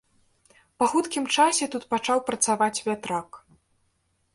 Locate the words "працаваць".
2.31-2.75